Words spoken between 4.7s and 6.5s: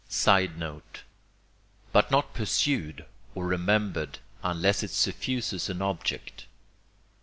it suffuses an object.